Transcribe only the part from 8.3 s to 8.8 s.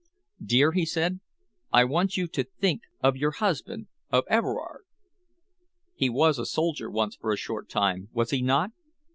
he not?